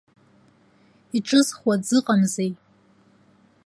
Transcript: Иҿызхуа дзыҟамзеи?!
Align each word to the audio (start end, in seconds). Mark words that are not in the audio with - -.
Иҿызхуа 1.17 1.73
дзыҟамзеи?! 1.81 2.51